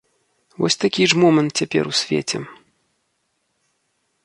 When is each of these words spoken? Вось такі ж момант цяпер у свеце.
Вось 0.59 0.77
такі 0.83 1.03
ж 1.11 1.19
момант 1.25 1.51
цяпер 1.61 1.83
у 1.91 1.95
свеце. 2.01 2.37